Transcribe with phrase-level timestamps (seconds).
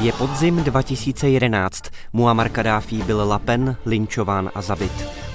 [0.00, 1.84] Je podzim 2011.
[2.12, 4.92] Muammar Kadáfi byl lapen, linčován a zabit.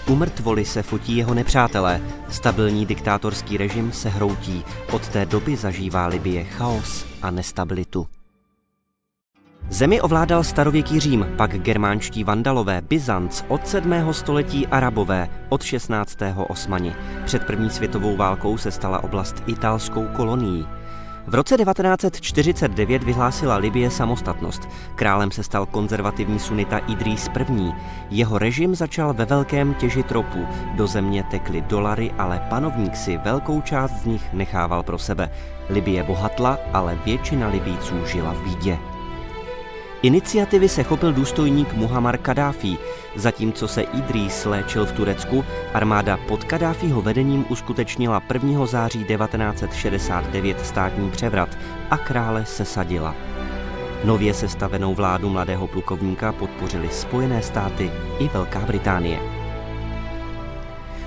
[0.07, 2.01] U mrtvoli se fotí jeho nepřátelé.
[2.29, 4.63] Stabilní diktátorský režim se hroutí.
[4.91, 8.07] Od té doby zažívá Libie chaos a nestabilitu.
[9.69, 14.13] Zemi ovládal starověký Řím, pak germánští vandalové, Byzanc, od 7.
[14.13, 16.17] století Arabové, od 16.
[16.49, 16.95] Osmani.
[17.25, 20.67] Před první světovou válkou se stala oblast italskou kolonií.
[21.27, 24.69] V roce 1949 vyhlásila Libie samostatnost.
[24.95, 27.71] Králem se stal konzervativní sunita Idris I.
[28.09, 30.45] Jeho režim začal ve velkém těžit ropu.
[30.75, 35.29] Do země tekly dolary, ale panovník si velkou část z nich nechával pro sebe.
[35.69, 38.77] Libie bohatla, ale většina Libíců žila v bídě.
[40.03, 42.77] Iniciativy se chopil důstojník Muhammar Kadáfi.
[43.15, 48.65] Zatímco se Idris léčil v Turecku, armáda pod Kadáfiho vedením uskutečnila 1.
[48.65, 51.57] září 1969 státní převrat
[51.89, 53.15] a krále sesadila.
[54.03, 59.30] Nově sestavenou vládu mladého plukovníka podpořili Spojené státy i Velká Británie.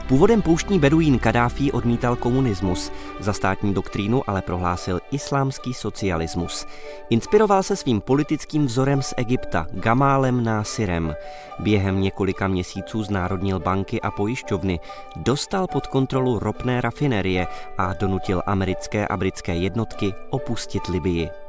[0.09, 6.67] Původem pouštní beduín Kadáfi odmítal komunismus, za státní doktrínu ale prohlásil islámský socialismus.
[7.11, 11.15] Inspiroval se svým politickým vzorem z Egypta, Gamálem Násirem.
[11.59, 14.81] Během několika měsíců znárodnil banky a pojišťovny,
[15.17, 17.47] dostal pod kontrolu ropné rafinerie
[17.79, 21.44] a donutil americké a britské jednotky opustit Libii.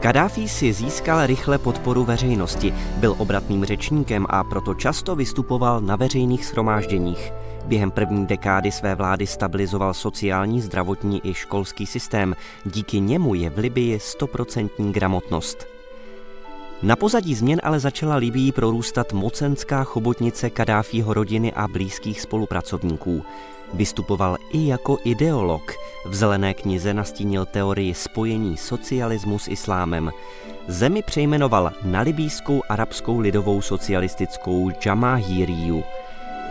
[0.00, 6.44] Kadáfi si získal rychle podporu veřejnosti, byl obratným řečníkem a proto často vystupoval na veřejných
[6.44, 7.32] schromážděních.
[7.64, 12.36] Během první dekády své vlády stabilizoval sociální, zdravotní i školský systém.
[12.64, 15.79] Díky němu je v Libii stoprocentní gramotnost.
[16.82, 23.22] Na pozadí změn ale začala Libii prorůstat mocenská chobotnice Kadáfího rodiny a blízkých spolupracovníků.
[23.74, 25.72] Vystupoval i jako ideolog.
[26.06, 30.10] V zelené knize nastínil teorii spojení socialismu s islámem.
[30.68, 35.84] Zemi přejmenoval na libýskou arabskou lidovou socialistickou Jamahiriyu.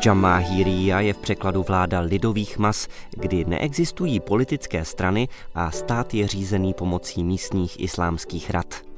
[0.05, 6.73] Jamahiriya je v překladu vláda lidových mas, kdy neexistují politické strany a stát je řízený
[6.73, 8.88] pomocí místních islámských rad.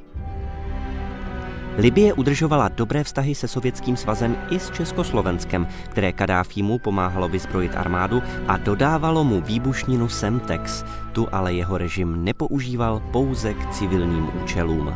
[1.82, 8.22] Libie udržovala dobré vztahy se Sovětským svazem i s Československem, které Kadáfímu pomáhalo vyzbrojit armádu
[8.48, 10.86] a dodávalo mu výbušninu Semtex.
[11.12, 14.96] Tu ale jeho režim nepoužíval pouze k civilním účelům.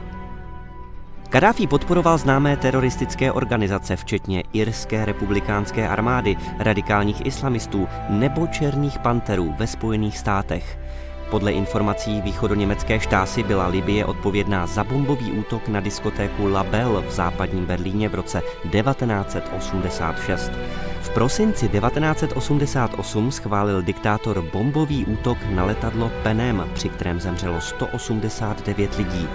[1.30, 9.68] Kadáfi podporoval známé teroristické organizace, včetně Irské republikánské armády, radikálních islamistů nebo černých panterů ve
[9.68, 10.80] Spojených státech.
[11.30, 17.12] Podle informací východoněmecké štásy byla Libie odpovědná za bombový útok na diskotéku La Belle v
[17.12, 18.42] západním Berlíně v roce
[18.72, 20.52] 1986.
[21.02, 29.28] V prosinci 1988 schválil diktátor bombový útok na letadlo Penem, při kterém zemřelo 189 lidí.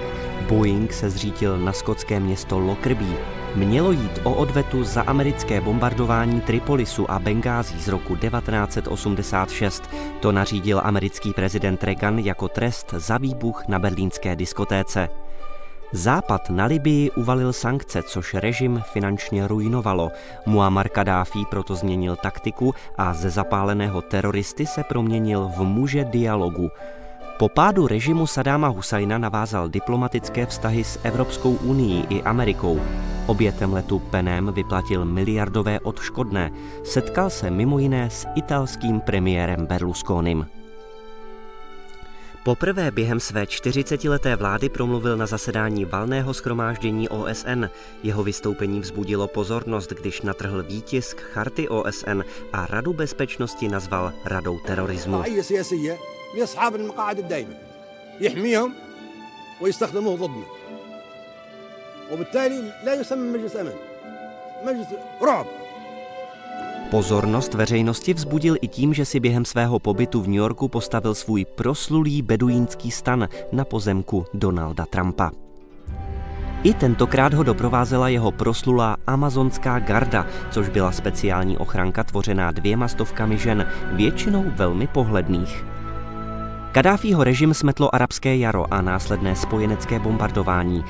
[0.48, 3.39] Boeing se zřítil na skotské město Lockerbie.
[3.54, 9.90] Mělo jít o odvetu za americké bombardování Tripolisu a Bengází z roku 1986.
[10.20, 15.08] To nařídil americký prezident Reagan jako trest za výbuch na berlínské diskotéce.
[15.92, 20.10] Západ na Libii uvalil sankce, což režim finančně ruinovalo.
[20.46, 26.70] Muammar Kadáfi proto změnil taktiku a ze zapáleného teroristy se proměnil v muže dialogu.
[27.38, 32.80] Po pádu režimu Sadáma Husajna navázal diplomatické vztahy s Evropskou unii i Amerikou.
[33.30, 36.50] Obětem letu Penem vyplatil miliardové odškodné.
[36.84, 40.46] Setkal se mimo jiné s italským premiérem Berlusconim.
[42.44, 47.64] Poprvé během své 40-leté vlády promluvil na zasedání valného schromáždění OSN.
[48.02, 55.22] Jeho vystoupení vzbudilo pozornost, když natrhl výtisk charty OSN a Radu bezpečnosti nazval Radou terorismu.
[62.11, 63.73] وبالتالي لا يسمى مجلس امن
[64.65, 64.87] مجلس
[65.21, 65.45] رعب
[66.91, 71.45] Pozornost veřejnosti vzbudil i tím, že si během svého pobytu v New Yorku postavil svůj
[71.45, 75.31] proslulý beduínský stan na pozemku Donalda Trumpa.
[76.63, 83.37] I tentokrát ho doprovázela jeho proslulá amazonská garda, což byla speciální ochranka tvořená dvěma stovkami
[83.37, 85.65] žen, většinou velmi pohledných.
[86.71, 90.83] Kadáfího režim smetlo arabské jaro a následné spojenecké bombardování.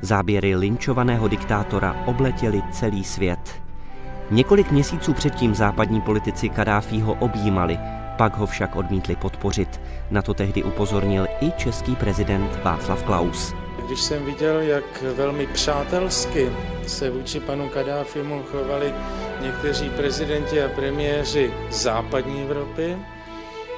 [0.00, 3.62] Záběry linčovaného diktátora obletěly celý svět.
[4.30, 7.78] Několik měsíců předtím západní politici Kadáfího objímali,
[8.18, 9.80] pak ho však odmítli podpořit.
[10.10, 13.54] Na to tehdy upozornil i český prezident Václav Klaus.
[13.86, 16.50] Když jsem viděl, jak velmi přátelsky
[16.86, 18.94] se vůči panu Kadáfimu chovali
[19.42, 22.96] někteří prezidenti a premiéři západní Evropy,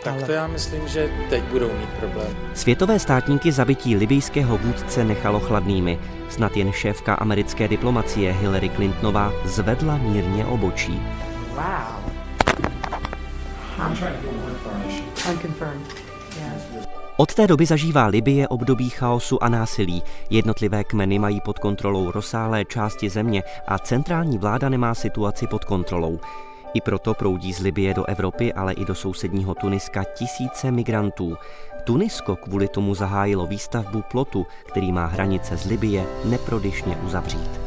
[0.05, 0.23] Tak Ale...
[0.23, 2.37] to já myslím, že teď budou mít problém.
[2.55, 5.99] Světové státníky zabití libijského vůdce nechalo chladnými.
[6.29, 11.03] Snad jen šéfka americké diplomacie Hillary Clintonová zvedla mírně obočí.
[11.55, 12.19] Wow.
[17.17, 20.03] Od té doby zažívá Libye období chaosu a násilí.
[20.31, 26.21] Jednotlivé kmeny mají pod kontrolou rozsáhlé části země a centrální vláda nemá situaci pod kontrolou.
[26.75, 31.37] I proto proudí z Libie do Evropy, ale i do sousedního Tuniska tisíce migrantů.
[31.85, 37.61] Tunisko kvůli tomu zahájilo výstavbu plotu, který má hranice z Libie neprodyšně uzavřít.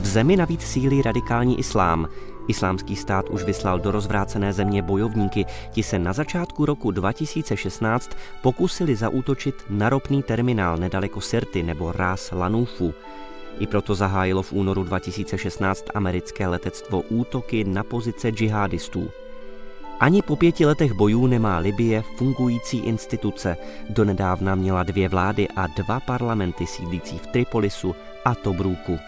[0.00, 2.08] V zemi navíc sílí radikální islám.
[2.48, 5.46] Islámský stát už vyslal do rozvrácené země bojovníky.
[5.70, 8.10] Ti se na začátku roku 2016
[8.42, 12.94] pokusili zaútočit na ropný terminál nedaleko Sirty nebo Ras Lanufu.
[13.58, 19.10] I proto zahájilo v únoru 2016 americké letectvo útoky na pozice džihadistů.
[20.00, 23.56] Ani po pěti letech bojů nemá Libie fungující instituce.
[23.88, 27.94] Donedávna měla dvě vlády a dva parlamenty sídlící v Tripolisu
[28.24, 28.98] a Tobruku.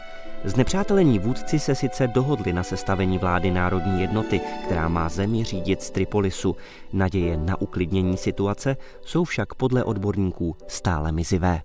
[0.45, 5.91] Znepřátelení vůdci se sice dohodli na sestavení vlády národní jednoty, která má zemi řídit z
[5.91, 6.57] Tripolisu.
[6.93, 11.63] Naděje na uklidnění situace jsou však podle odborníků stále mizivé.